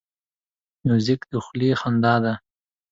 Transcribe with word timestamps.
موزیک 0.87 1.21
د 1.31 1.33
خولې 1.43 1.69
خندا 1.81 2.15
ده. 2.23 2.33